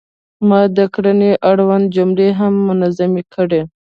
[0.47, 3.61] ما د کرنې اړوند جملې هم منظمې کړې.